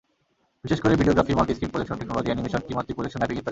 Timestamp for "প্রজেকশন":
1.73-1.97, 2.97-3.19